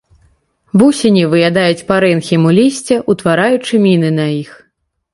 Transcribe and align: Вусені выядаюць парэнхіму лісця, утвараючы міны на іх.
Вусені 0.81 1.23
выядаюць 1.33 1.85
парэнхіму 1.93 2.49
лісця, 2.59 3.01
утвараючы 3.17 3.73
міны 3.89 4.09
на 4.21 4.27
іх. 4.43 4.51